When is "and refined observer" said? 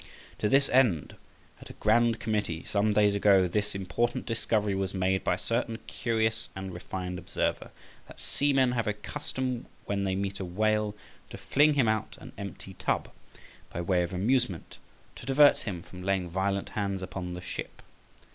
6.55-7.69